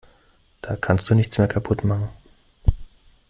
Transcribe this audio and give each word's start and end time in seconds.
Da 0.63 0.75
kannst 0.77 1.11
du 1.11 1.13
nichts 1.13 1.37
mehr 1.37 1.47
kaputt 1.47 1.83
machen. 1.83 2.09